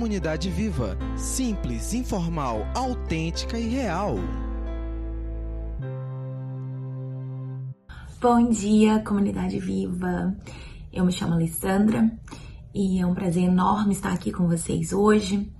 [0.00, 0.96] Comunidade Viva.
[1.14, 4.14] Simples, informal, autêntica e real.
[8.18, 10.34] Bom dia, Comunidade Viva.
[10.90, 12.10] Eu me chamo Alessandra
[12.74, 15.52] e é um prazer enorme estar aqui com vocês hoje.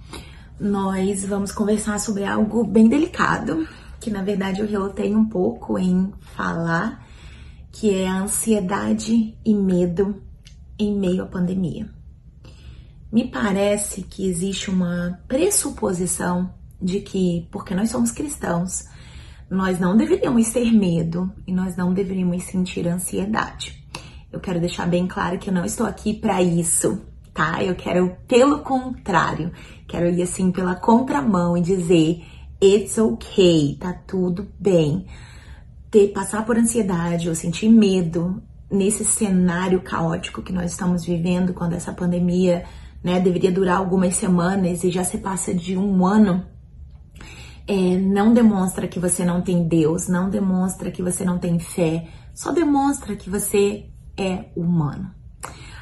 [0.58, 3.68] Nós vamos conversar sobre algo bem delicado,
[4.00, 7.06] que na verdade eu relutei um pouco em falar,
[7.70, 10.22] que é a ansiedade e medo
[10.78, 11.99] em meio à pandemia.
[13.12, 18.84] Me parece que existe uma pressuposição de que, porque nós somos cristãos,
[19.50, 23.84] nós não deveríamos ter medo e nós não deveríamos sentir ansiedade.
[24.32, 27.02] Eu quero deixar bem claro que eu não estou aqui para isso,
[27.34, 27.62] tá?
[27.64, 29.50] Eu quero, pelo contrário,
[29.88, 32.24] quero ir assim pela contramão e dizer:
[32.62, 35.04] it's okay, tá tudo bem.
[35.90, 41.72] Ter, passar por ansiedade ou sentir medo nesse cenário caótico que nós estamos vivendo, quando
[41.72, 42.64] essa pandemia
[43.02, 46.44] né, deveria durar algumas semanas e já se passa de um ano,
[47.66, 52.08] é, não demonstra que você não tem Deus, não demonstra que você não tem fé,
[52.34, 55.10] só demonstra que você é humano.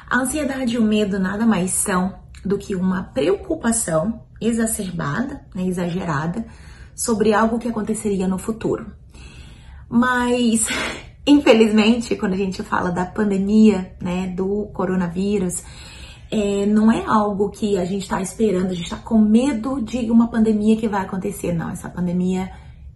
[0.09, 6.45] A ansiedade e o medo nada mais são do que uma preocupação exacerbada, né, exagerada,
[6.95, 8.91] sobre algo que aconteceria no futuro.
[9.89, 10.67] Mas,
[11.25, 15.63] infelizmente, quando a gente fala da pandemia, né, do coronavírus,
[16.31, 20.11] é, não é algo que a gente está esperando, a gente está com medo de
[20.11, 21.53] uma pandemia que vai acontecer.
[21.53, 22.51] Não, essa pandemia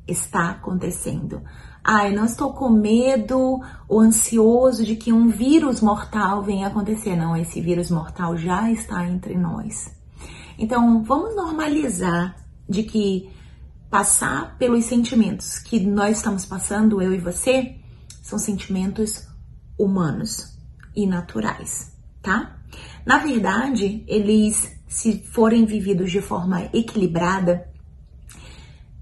[0.07, 1.41] está acontecendo.
[1.83, 3.59] Ah, eu não estou com medo
[3.89, 7.15] ou ansioso de que um vírus mortal venha acontecer.
[7.15, 9.91] Não, esse vírus mortal já está entre nós.
[10.57, 12.35] Então, vamos normalizar
[12.69, 13.29] de que
[13.89, 17.75] passar pelos sentimentos que nós estamos passando, eu e você,
[18.21, 19.27] são sentimentos
[19.77, 20.57] humanos
[20.95, 22.62] e naturais, tá?
[23.05, 27.67] Na verdade, eles, se forem vividos de forma equilibrada,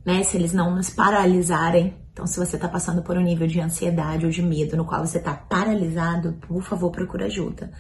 [0.06, 3.60] né, se eles não nos paralisarem, então se você está passando por um nível de
[3.60, 7.72] ansiedade ou de medo no qual você está paralisado, por favor, procure ajuda.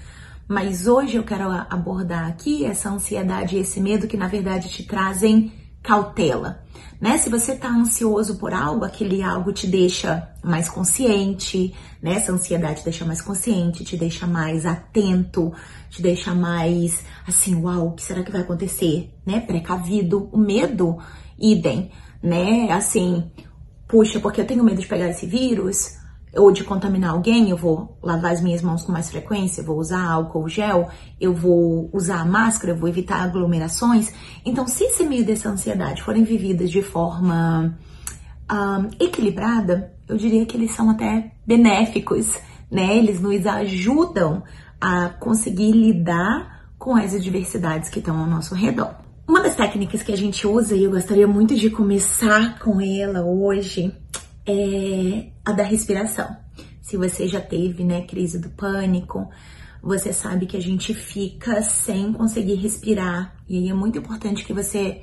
[0.48, 4.84] Mas hoje eu quero abordar aqui essa ansiedade e esse medo que na verdade te
[4.84, 6.64] trazem cautela,
[7.00, 7.18] né?
[7.18, 12.16] Se você tá ansioso por algo, aquele algo te deixa mais consciente, né?
[12.16, 15.52] Essa ansiedade te deixa mais consciente, te deixa mais atento,
[15.90, 19.40] te deixa mais assim, uau, o que será que vai acontecer, né?
[19.40, 20.30] Precavido.
[20.31, 20.97] O medo,
[21.40, 21.91] idem,
[22.22, 22.72] né?
[22.72, 23.31] Assim,
[23.88, 25.97] puxa, porque eu tenho medo de pegar esse vírus,
[26.36, 30.03] ou de contaminar alguém, eu vou lavar as minhas mãos com mais frequência, vou usar
[30.03, 34.14] álcool gel, eu vou usar máscara, eu vou evitar aglomerações.
[34.46, 37.78] Então, se esse meio dessa ansiedade forem vividas de forma
[38.50, 42.38] um, equilibrada, eu diria que eles são até benéficos,
[42.70, 42.97] né?
[42.97, 44.44] Eles nos ajudam
[44.80, 48.96] a conseguir lidar com as adversidades que estão ao nosso redor.
[49.28, 53.24] Uma das técnicas que a gente usa, e eu gostaria muito de começar com ela
[53.24, 53.96] hoje,
[54.46, 56.35] é a da respiração.
[56.81, 59.29] Se você já teve, né, crise do pânico,
[59.81, 63.35] você sabe que a gente fica sem conseguir respirar.
[63.47, 65.02] E aí é muito importante que você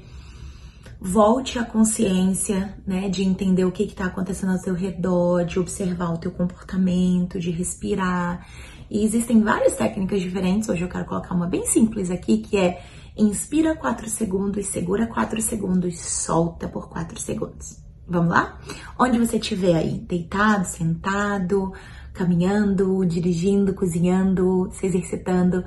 [1.01, 6.13] volte à consciência, né, de entender o que está acontecendo ao seu redor, de observar
[6.13, 8.47] o teu comportamento, de respirar.
[8.91, 10.69] E existem várias técnicas diferentes.
[10.69, 12.83] Hoje eu quero colocar uma bem simples aqui, que é
[13.17, 17.88] inspira 4 segundos, segura 4 segundos, solta por 4 segundos.
[18.09, 18.59] Vamos lá?
[18.99, 21.75] Onde você estiver aí, deitado, sentado,
[22.15, 25.63] caminhando, dirigindo, cozinhando, se exercitando,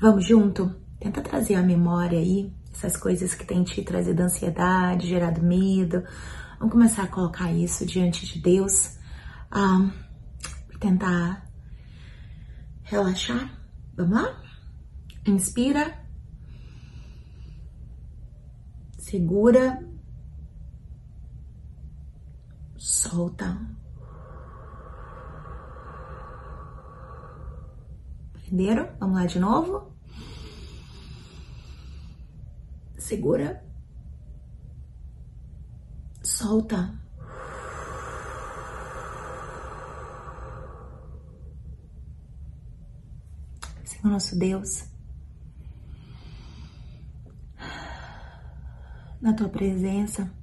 [0.00, 0.74] vamos junto?
[0.98, 6.02] Tenta trazer a memória aí, essas coisas que têm te trazido ansiedade, gerado medo.
[6.58, 8.96] Vamos começar a colocar isso diante de Deus.
[9.50, 9.90] Ah,
[10.80, 11.46] tentar
[12.84, 13.52] relaxar.
[13.94, 14.42] Vamos lá?
[15.26, 16.00] Inspira.
[18.96, 19.91] Segura
[22.82, 23.56] solta.
[28.34, 28.88] Entenderam?
[28.98, 29.92] Vamos lá de novo.
[32.98, 33.64] Segura.
[36.24, 36.98] Solta.
[43.84, 44.90] Senhor nosso Deus,
[49.20, 50.41] na tua presença,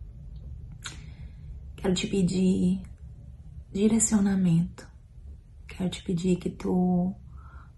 [1.82, 2.82] Quero te pedir
[3.72, 4.86] direcionamento.
[5.66, 7.16] Quero te pedir que tu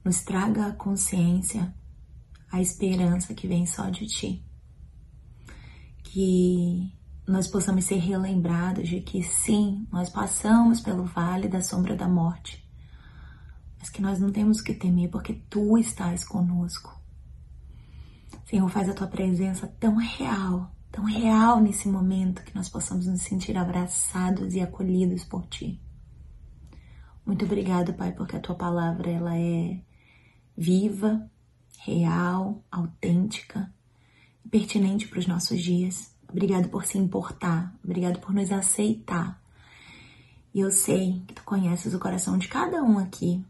[0.03, 1.71] nos traga a consciência,
[2.51, 4.43] a esperança que vem só de ti.
[6.03, 6.91] Que
[7.27, 12.67] nós possamos ser relembrados de que sim, nós passamos pelo vale da sombra da morte,
[13.77, 16.99] mas que nós não temos que temer porque tu estás conosco.
[18.45, 23.21] Senhor, faz a tua presença tão real, tão real nesse momento que nós possamos nos
[23.21, 25.79] sentir abraçados e acolhidos por ti.
[27.25, 29.79] Muito obrigado, Pai, porque a tua palavra ela é
[30.57, 31.29] viva,
[31.79, 33.73] real, autêntica
[34.43, 36.13] e pertinente para os nossos dias.
[36.27, 39.41] Obrigado por se importar, obrigado por nos aceitar.
[40.53, 43.43] E eu sei que tu conheces o coração de cada um aqui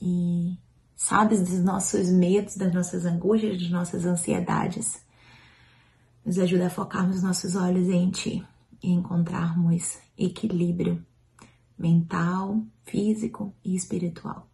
[0.00, 0.56] e
[0.94, 5.03] sabes dos nossos medos, das nossas angústias, das nossas ansiedades.
[6.24, 8.46] Nos ajuda a focarmos nossos olhos em ti
[8.82, 11.04] e encontrarmos equilíbrio
[11.78, 14.48] mental, físico e espiritual.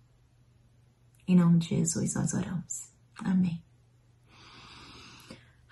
[1.26, 2.90] Em nome de Jesus nós oramos.
[3.18, 3.62] Amém.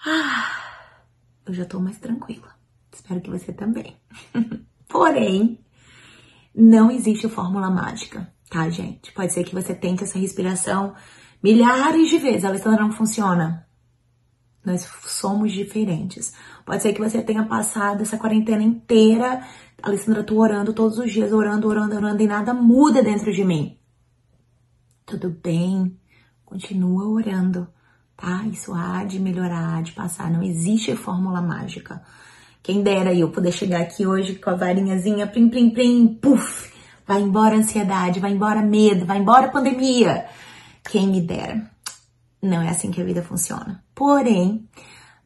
[0.07, 1.03] Ah,
[1.45, 2.55] eu já tô mais tranquila.
[2.93, 3.97] Espero que você também.
[4.89, 5.59] Porém,
[6.55, 9.13] não existe fórmula mágica, tá, gente?
[9.13, 10.95] Pode ser que você tente essa respiração
[11.43, 13.68] milhares de vezes, ela não funciona.
[14.69, 16.35] Nós somos diferentes.
[16.65, 19.43] Pode ser que você tenha passado essa quarentena inteira,
[19.83, 23.79] Alessandra, tô orando todos os dias, orando, orando, orando, e nada muda dentro de mim.
[25.07, 25.97] Tudo bem,
[26.45, 27.67] continua orando,
[28.15, 28.45] tá?
[28.53, 30.31] Isso há de melhorar, há de passar.
[30.31, 32.03] Não existe fórmula mágica.
[32.63, 36.71] Quem dera eu poder chegar aqui hoje com a varinhazinha, plim, plim, plim, puf,
[37.07, 40.27] vai embora a ansiedade, vai embora medo, vai embora pandemia.
[40.85, 41.71] Quem me dera.
[42.41, 43.83] Não é assim que a vida funciona.
[43.95, 44.69] Porém,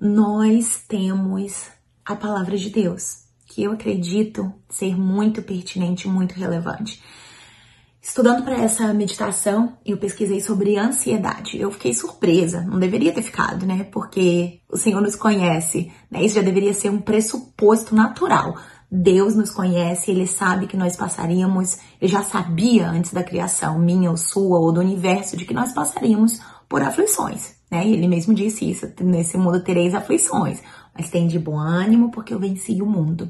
[0.01, 1.69] nós temos
[2.05, 7.03] a palavra de Deus, que eu acredito ser muito pertinente, muito relevante.
[8.01, 11.57] Estudando para essa meditação, eu pesquisei sobre ansiedade.
[11.57, 13.85] Eu fiquei surpresa, não deveria ter ficado, né?
[13.93, 16.25] Porque o Senhor nos conhece, né?
[16.25, 18.57] Isso já deveria ser um pressuposto natural.
[18.91, 24.11] Deus nos conhece, Ele sabe que nós passaríamos, Ele já sabia antes da criação, minha
[24.11, 26.41] ou sua, ou do universo, de que nós passaríamos
[26.73, 27.87] por aflições, né?
[27.87, 30.63] Ele mesmo disse isso, nesse mundo tereis aflições,
[30.97, 33.29] mas tem de bom ânimo porque eu venci o mundo.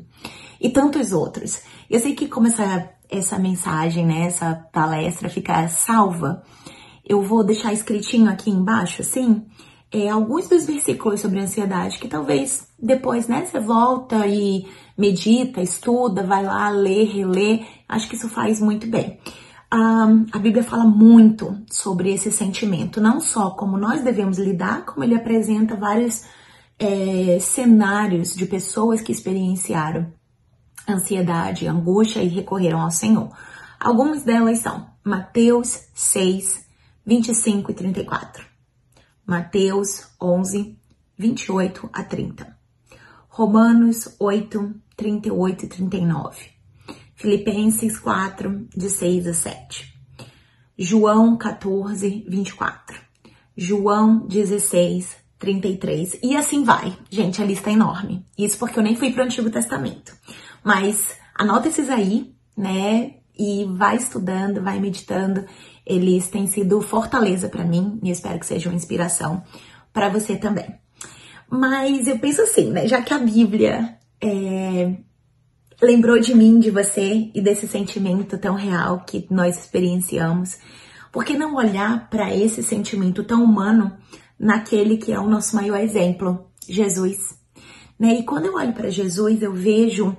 [0.60, 1.60] E tantos outros.
[1.90, 6.44] Eu sei que como essa essa mensagem, né, essa palestra ficar salva,
[7.04, 9.42] eu vou deixar escritinho aqui embaixo, assim,
[9.90, 14.66] é, alguns dos versículos sobre ansiedade que talvez depois, né, você volta e
[14.96, 17.66] medita, estuda, vai lá ler, reler.
[17.88, 19.18] Acho que isso faz muito bem.
[19.74, 25.14] A Bíblia fala muito sobre esse sentimento, não só como nós devemos lidar, como ele
[25.14, 26.26] apresenta vários
[26.78, 30.12] é, cenários de pessoas que experienciaram
[30.86, 33.30] ansiedade, angústia e recorreram ao Senhor.
[33.80, 36.66] Algumas delas são Mateus 6,
[37.06, 38.44] 25 e 34,
[39.25, 40.78] Mateus 11,
[41.16, 42.58] 28 a 30,
[43.26, 46.62] Romanos 8, 38 e 39,
[47.22, 49.94] Filipenses 4, de 6 a 7,
[50.76, 53.00] João 14, 24,
[53.56, 56.92] João 16, 33 e assim vai.
[57.08, 58.26] Gente, a lista é enorme.
[58.36, 60.12] Isso porque eu nem fui para o Antigo Testamento.
[60.64, 63.14] Mas anota esses aí, né?
[63.38, 65.44] E vai estudando, vai meditando.
[65.86, 69.44] Eles têm sido fortaleza para mim e espero que sejam inspiração
[69.92, 70.75] para você também.
[71.48, 72.88] Mas eu penso assim, né?
[72.88, 74.96] Já que a Bíblia é,
[75.82, 80.56] lembrou de mim, de você e desse sentimento tão real que nós experienciamos,
[81.11, 83.93] por que não olhar para esse sentimento tão humano
[84.38, 87.37] naquele que é o nosso maior exemplo, Jesus?
[87.99, 88.21] Né?
[88.21, 90.16] E quando eu olho para Jesus, eu vejo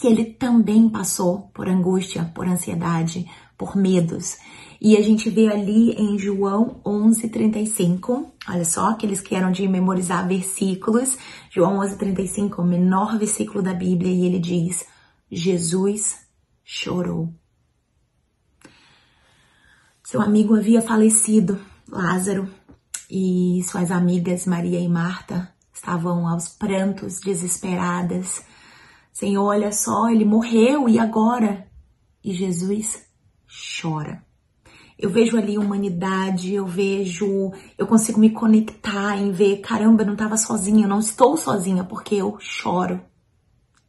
[0.00, 4.36] que ele também passou por angústia, por ansiedade, por medos.
[4.84, 10.28] E a gente vê ali em João 11:35, olha só, aqueles que eram de memorizar
[10.28, 11.16] versículos,
[11.50, 14.86] João 11:35, o menor versículo da Bíblia, e ele diz:
[15.30, 16.18] Jesus
[16.62, 17.32] chorou.
[20.02, 22.46] Seu amigo havia falecido, Lázaro,
[23.10, 28.44] e suas amigas Maria e Marta estavam aos prantos, desesperadas
[29.14, 31.68] Senhor, olha só, ele morreu e agora?
[32.22, 33.06] E Jesus
[33.80, 34.23] chora.
[35.04, 40.14] Eu vejo ali humanidade, eu vejo, eu consigo me conectar em ver, caramba, eu não
[40.14, 43.02] estava sozinha, eu não estou sozinha porque eu choro.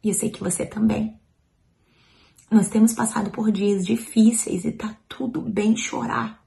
[0.04, 1.18] E eu sei que você também.
[2.50, 6.44] Nós temos passado por dias difíceis e tá tudo bem chorar.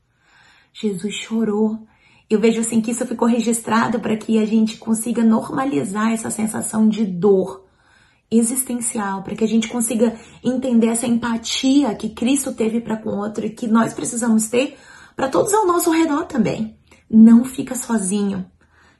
[0.72, 1.88] Jesus chorou.
[2.30, 6.88] Eu vejo assim que isso ficou registrado para que a gente consiga normalizar essa sensação
[6.88, 7.66] de dor
[8.32, 13.18] existencial, para que a gente consiga entender essa empatia que Cristo teve para com o
[13.18, 14.78] outro e que nós precisamos ter
[15.16, 16.78] para todos ao nosso redor também.
[17.10, 18.46] Não fica sozinho,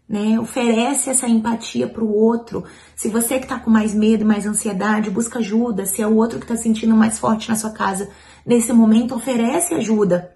[0.08, 0.40] né?
[0.40, 2.64] Oferece essa empatia para o outro.
[2.96, 5.86] Se você que está com mais medo, mais ansiedade, busca ajuda.
[5.86, 8.10] Se é o outro que está sentindo mais forte na sua casa
[8.44, 10.36] nesse momento, oferece ajuda.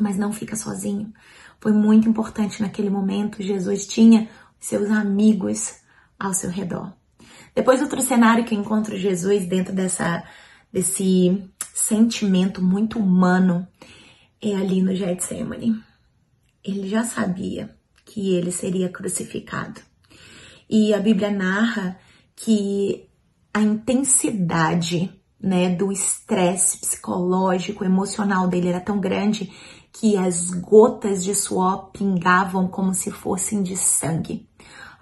[0.00, 1.12] mas não fica sozinho.
[1.60, 3.42] Foi muito importante naquele momento.
[3.42, 5.74] Jesus tinha seus amigos
[6.18, 6.92] ao seu redor.
[7.54, 10.24] Depois, outro cenário que eu encontro Jesus dentro dessa,
[10.72, 11.42] desse
[11.74, 13.66] sentimento muito humano
[14.40, 15.80] é ali no Getsemane.
[16.64, 19.80] Ele já sabia que ele seria crucificado.
[20.68, 21.98] E a Bíblia narra
[22.34, 23.08] que
[23.52, 29.52] a intensidade né, do estresse psicológico, emocional dele era tão grande
[29.92, 34.48] que as gotas de suor pingavam como se fossem de sangue.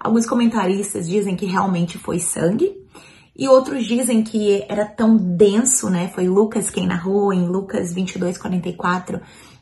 [0.03, 2.75] Alguns comentaristas dizem que realmente foi sangue,
[3.37, 6.09] e outros dizem que era tão denso, né?
[6.13, 9.21] Foi Lucas quem narrou em Lucas 22, 44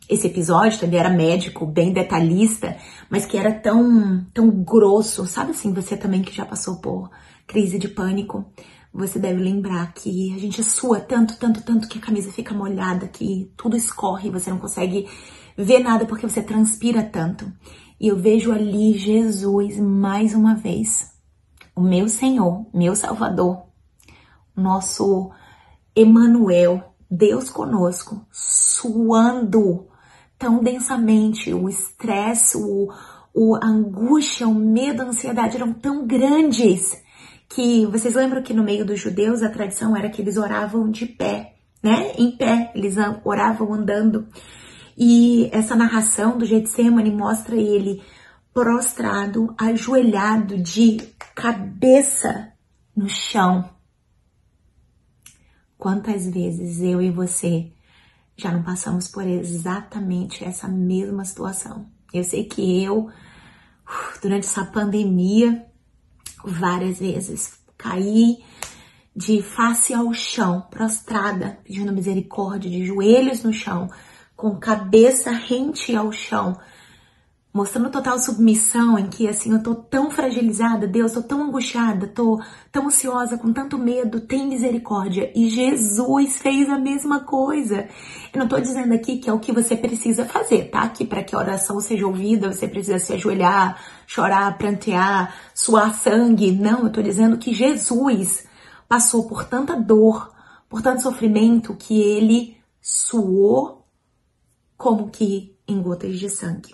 [0.10, 2.76] esse episódio, ele era médico, bem detalhista,
[3.12, 5.28] mas que era tão, tão grosso.
[5.28, 7.12] Sabe assim, você também que já passou por
[7.46, 8.44] crise de pânico,
[8.92, 13.08] você deve lembrar que a gente sua tanto, tanto, tanto que a camisa fica molhada,
[13.08, 15.08] que tudo escorre, você não consegue
[15.56, 17.46] ver nada porque você transpira tanto.
[18.00, 21.12] E eu vejo ali Jesus mais uma vez,
[21.76, 23.64] o meu Senhor, meu Salvador,
[24.56, 25.32] nosso
[25.96, 29.88] Emanuel, Deus conosco, suando
[30.38, 32.90] tão densamente, o estresse, o,
[33.34, 37.04] o a angústia, o medo, a ansiedade eram tão grandes
[37.50, 41.06] que vocês lembram que no meio dos judeus a tradição era que eles oravam de
[41.08, 42.14] pé, né?
[42.18, 44.28] Em pé, eles oravam andando.
[45.02, 48.04] E essa narração do Getsemane mostra ele
[48.54, 50.98] prostrado, ajoelhado de
[51.34, 52.52] cabeça
[52.94, 53.70] no chão.
[55.78, 57.72] Quantas vezes eu e você
[58.36, 61.90] já não passamos por exatamente essa mesma situação?
[62.14, 63.10] Eu sei que eu,
[64.22, 65.66] durante essa pandemia,
[66.44, 67.58] várias vezes.
[67.78, 68.44] Caí
[69.16, 73.90] de face ao chão, prostrada, pedindo misericórdia, de joelhos no chão,
[74.40, 76.58] com cabeça rente ao chão,
[77.54, 82.42] mostrando total submissão em que assim eu tô tão fragilizada, Deus, tô tão angustiada, tô
[82.72, 85.30] tão ansiosa, com tanto medo, tem misericórdia.
[85.36, 87.90] E Jesus fez a mesma coisa.
[88.34, 90.88] Eu não tô dizendo aqui que é o que você precisa fazer, tá?
[90.88, 93.78] Que para que a oração seja ouvida, você precisa se ajoelhar,
[94.08, 96.54] chorar, prantear, suar sangue.
[96.54, 98.48] Não, eu tô dizendo que Jesus
[98.88, 100.32] passou por tanta dor,
[100.70, 103.79] por tanto sofrimento que ele suou
[104.80, 106.74] como que em gotas de sangue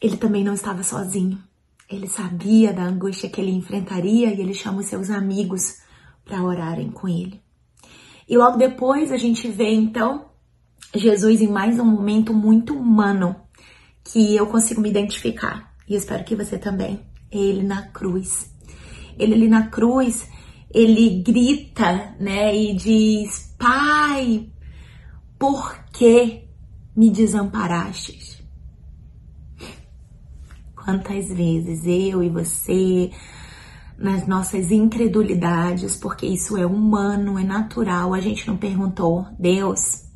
[0.00, 1.42] ele também não estava sozinho.
[1.90, 5.78] Ele sabia da angústia que ele enfrentaria e ele chama os seus amigos
[6.24, 7.42] para orarem com ele.
[8.28, 10.26] E logo depois a gente vê então
[10.94, 13.34] Jesus em mais um momento muito humano
[14.04, 17.00] que eu consigo me identificar e espero que você também.
[17.28, 18.54] Ele na cruz.
[19.18, 20.28] Ele ali na cruz,
[20.72, 24.48] ele grita, né, e diz: Pai,
[25.38, 26.48] por que
[26.96, 28.38] me desamparastes?
[30.88, 33.10] quantas vezes eu e você,
[33.98, 40.06] nas nossas incredulidades, porque isso é humano, é natural, a gente não perguntou, Deus,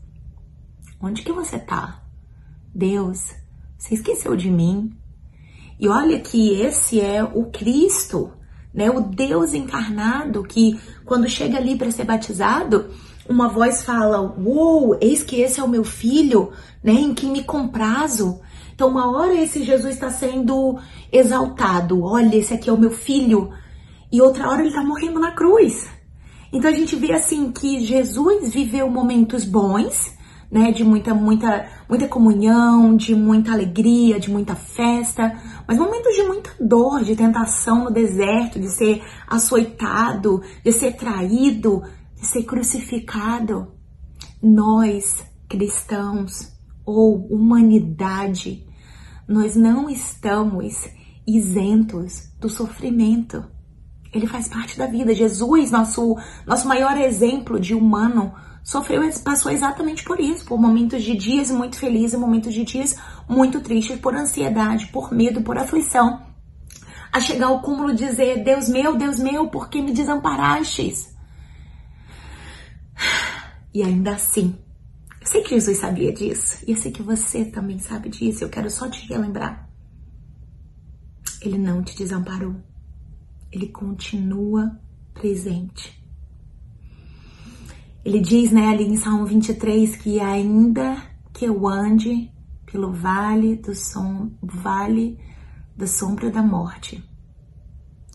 [0.99, 2.03] onde que você tá?
[2.75, 3.35] Deus,
[3.77, 4.97] você esqueceu de mim?
[5.79, 8.33] E olha que esse é o Cristo,
[8.73, 8.89] né?
[8.91, 12.89] O Deus encarnado que quando chega ali para ser batizado,
[13.29, 16.53] uma voz fala: "Uou, eis que esse é o meu filho,
[16.83, 18.41] né, em quem me comprazo".
[18.75, 20.79] Então, uma hora esse Jesus está sendo
[21.13, 23.51] exaltado, olha, esse aqui é o meu filho,
[24.11, 25.89] e outra hora ele está morrendo na cruz.
[26.53, 30.13] Então a gente vê assim que Jesus viveu momentos bons,
[30.51, 35.35] né, de muita muita muita comunhão, de muita alegria, de muita festa,
[35.67, 41.83] mas momentos de muita dor, de tentação no deserto, de ser açoitado, de ser traído,
[42.23, 43.73] ser crucificado.
[44.43, 46.53] Nós, cristãos,
[46.85, 48.67] ou humanidade,
[49.29, 50.89] nós não estamos
[51.27, 53.45] isentos do sofrimento.
[54.13, 55.15] Ele faz parte da vida.
[55.15, 61.17] Jesus, nosso, nosso maior exemplo de humano, sofreu passou exatamente por isso, por momentos de
[61.17, 62.97] dias muito felizes, momentos de dias
[63.29, 66.23] muito tristes, por ansiedade, por medo, por aflição.
[67.13, 71.12] A chegar ao cúmulo de dizer, Deus meu, Deus meu, por que me desamparastes?
[73.75, 74.55] E ainda assim,
[75.21, 78.45] eu sei que Jesus sabia disso e eu sei que você também sabe disso.
[78.45, 79.69] Eu quero só te relembrar.
[81.41, 82.57] Ele não te desamparou.
[83.51, 84.79] Ele continua
[85.15, 86.03] presente.
[88.05, 90.97] Ele diz, né, ali em Salmo 23 que ainda
[91.33, 92.31] que eu ande
[92.67, 95.19] pelo vale do som, vale
[95.77, 97.03] da sombra da morte.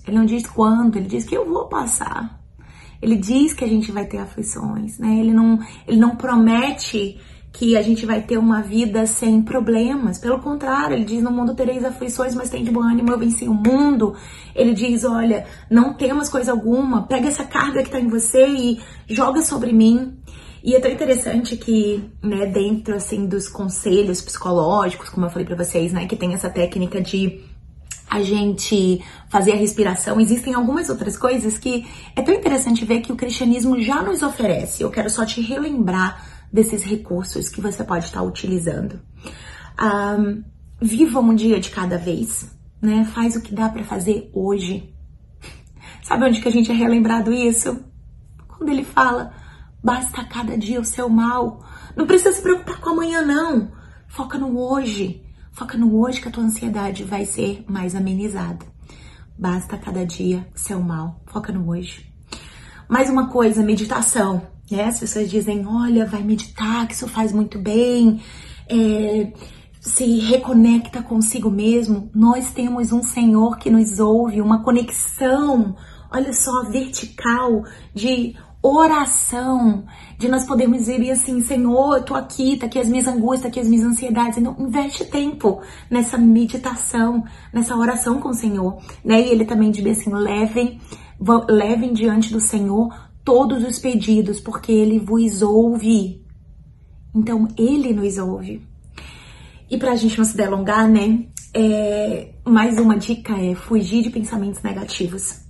[0.06, 2.37] Ele não diz quando, ele diz que eu vou passar.
[3.01, 5.20] Ele diz que a gente vai ter aflições, né?
[5.20, 7.20] Ele não, ele não promete
[7.58, 10.20] que a gente vai ter uma vida sem problemas.
[10.20, 13.48] Pelo contrário, ele diz: No mundo tereis aflições, mas tem de bom ânimo, eu venci
[13.48, 14.16] o mundo.
[14.56, 18.80] Ele diz: Olha, não temos coisa alguma, pega essa carga que está em você e
[19.10, 20.18] joga sobre mim.
[20.63, 25.56] E é tão interessante que, né, dentro assim dos conselhos psicológicos, como eu falei para
[25.56, 27.42] vocês, né, que tem essa técnica de
[28.10, 31.86] a gente fazer a respiração, existem algumas outras coisas que
[32.16, 34.82] é tão interessante ver que o cristianismo já nos oferece.
[34.82, 39.02] Eu quero só te relembrar desses recursos que você pode estar utilizando.
[39.82, 40.44] Um,
[40.82, 42.50] viva um dia de cada vez,
[42.82, 43.06] né?
[43.14, 44.94] Faz o que dá para fazer hoje.
[46.02, 47.84] Sabe onde que a gente é relembrado isso?
[48.48, 49.34] Quando ele fala,
[49.84, 51.64] basta cada dia o seu mal.
[51.96, 53.72] Não precisa se preocupar com amanhã, não.
[54.08, 55.26] Foca no hoje.
[55.58, 58.64] Foca no hoje que a tua ansiedade vai ser mais amenizada.
[59.36, 61.20] Basta cada dia seu mal.
[61.26, 62.06] Foca no hoje.
[62.88, 64.44] Mais uma coisa, meditação.
[64.70, 64.84] Né?
[64.84, 68.22] As pessoas dizem, olha, vai meditar, que isso faz muito bem.
[68.70, 69.34] É,
[69.82, 72.12] se reconecta consigo mesmo.
[72.14, 75.76] Nós temos um Senhor que nos ouve, uma conexão,
[76.12, 77.64] olha só, vertical
[77.96, 78.36] de
[78.68, 79.86] oração,
[80.18, 83.48] de nós podermos dizer assim, Senhor, eu tô aqui, tá aqui as minhas angústias, tá
[83.48, 84.38] aqui as minhas ansiedades.
[84.38, 89.22] Então, investe tempo nessa meditação, nessa oração com o Senhor, né?
[89.22, 90.80] E ele também diz assim, levem,
[91.50, 92.94] levem diante do Senhor
[93.24, 96.26] todos os pedidos, porque ele vos ouve.
[97.16, 98.66] Então, ele nos ouve.
[99.70, 101.26] E pra gente não se delongar, né?
[101.54, 105.47] É, mais uma dica é fugir de pensamentos negativos.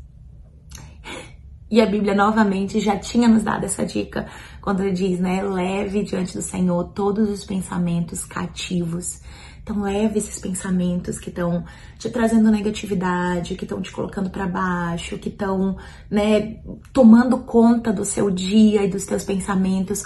[1.70, 4.28] E a Bíblia novamente já tinha nos dado essa dica
[4.62, 5.44] quando ele diz, né?
[5.44, 9.22] Leve diante do Senhor todos os pensamentos cativos.
[9.62, 11.66] Então leve esses pensamentos que estão
[12.00, 15.76] te trazendo negatividade, que estão te colocando para baixo, que estão,
[16.10, 16.62] né,
[16.94, 20.06] tomando conta do seu dia e dos teus pensamentos.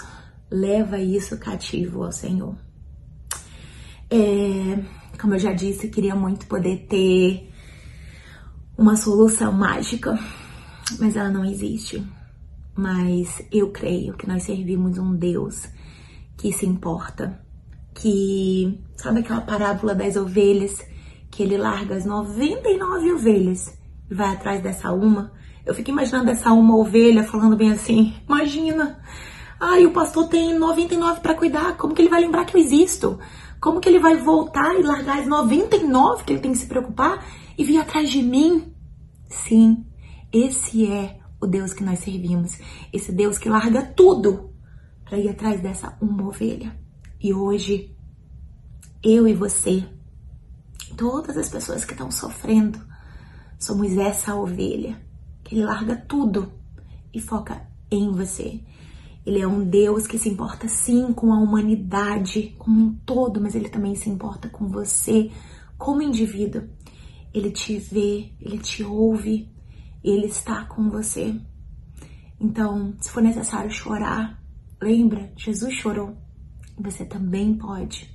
[0.50, 2.56] Leva isso cativo ao Senhor.
[4.10, 4.82] É,
[5.16, 7.48] como eu já disse, queria muito poder ter
[8.76, 10.18] uma solução mágica
[10.98, 12.02] mas ela não existe.
[12.74, 15.68] Mas eu creio que nós servimos um Deus
[16.36, 17.40] que se importa,
[17.94, 20.78] que sabe aquela parábola das ovelhas
[21.30, 23.76] que ele larga as 99 ovelhas
[24.10, 25.32] e vai atrás dessa uma.
[25.64, 29.00] Eu fico imaginando essa uma ovelha falando bem assim: "Imagina,
[29.58, 33.18] ai, o pastor tem 99 para cuidar, como que ele vai lembrar que eu existo?
[33.60, 37.24] Como que ele vai voltar e largar as 99 que ele tem que se preocupar
[37.56, 38.74] e vir atrás de mim?"
[39.30, 39.86] Sim,
[40.32, 42.58] esse é o Deus que nós servimos.
[42.92, 44.50] Esse Deus que larga tudo
[45.04, 46.74] para ir atrás dessa uma ovelha.
[47.20, 47.94] E hoje,
[49.02, 49.84] eu e você,
[50.96, 52.80] todas as pessoas que estão sofrendo,
[53.58, 55.00] somos essa ovelha
[55.44, 56.52] que ele larga tudo
[57.12, 58.60] e foca em você.
[59.24, 63.54] Ele é um Deus que se importa sim com a humanidade como um todo, mas
[63.54, 65.30] ele também se importa com você
[65.76, 66.62] como indivíduo.
[67.32, 69.51] Ele te vê, ele te ouve,
[70.02, 71.34] ele está com você.
[72.40, 74.42] Então, se for necessário chorar,
[74.80, 76.16] lembra, Jesus chorou.
[76.78, 78.12] Você também pode.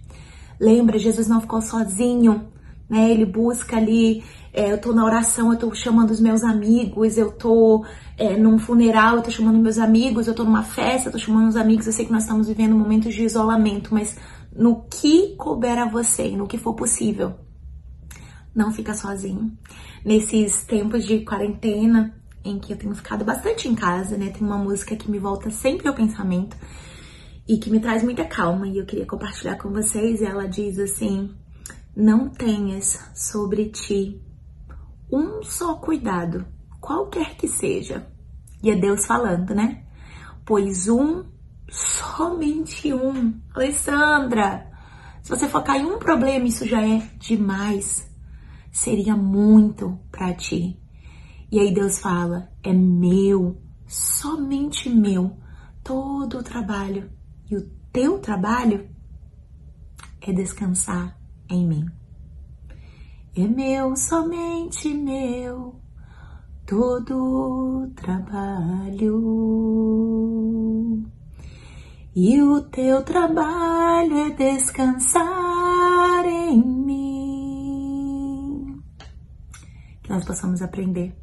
[0.59, 2.51] Lembra, Jesus não ficou sozinho,
[2.89, 3.09] né?
[3.09, 7.31] Ele busca ali, é, eu tô na oração, eu tô chamando os meus amigos, eu
[7.31, 7.85] tô
[8.17, 11.47] é, num funeral, eu tô chamando meus amigos, eu tô numa festa, eu tô chamando
[11.47, 11.85] os amigos.
[11.87, 14.17] Eu sei que nós estamos vivendo momentos de isolamento, mas
[14.53, 17.35] no que couber a você, no que for possível,
[18.57, 19.55] não fica sozinho.
[20.03, 24.31] Nesses tempos de quarentena, em que eu tenho ficado bastante em casa, né?
[24.31, 26.57] Tem uma música que me volta sempre ao pensamento
[27.47, 30.23] e que me traz muita calma e eu queria compartilhar com vocês.
[30.23, 31.29] Ela diz assim:
[31.95, 34.19] Não tenhas sobre ti
[35.11, 36.43] um só cuidado,
[36.81, 38.07] qualquer que seja.
[38.63, 39.83] E é Deus falando, né?
[40.43, 41.23] Pois um,
[41.69, 43.39] somente um.
[43.53, 44.67] Alessandra,
[45.21, 48.06] se você focar em um problema, isso já é demais
[48.77, 50.79] seria muito para ti.
[51.51, 55.35] E aí Deus fala: é meu, somente meu,
[55.83, 57.09] todo o trabalho.
[57.49, 57.61] E o
[57.91, 58.87] teu trabalho
[60.21, 61.87] é descansar em mim.
[63.35, 65.81] É meu, somente meu,
[66.63, 69.17] todo o trabalho.
[72.15, 75.76] E o teu trabalho é descansar
[80.07, 81.13] que nós possamos aprender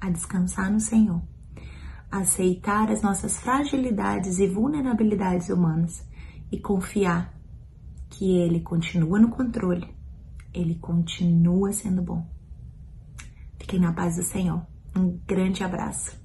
[0.00, 1.22] a descansar no Senhor,
[2.10, 6.02] a aceitar as nossas fragilidades e vulnerabilidades humanas
[6.50, 7.38] e confiar
[8.08, 9.94] que Ele continua no controle,
[10.54, 12.26] Ele continua sendo bom.
[13.58, 14.66] Fiquem na paz do Senhor.
[14.96, 16.19] Um grande abraço.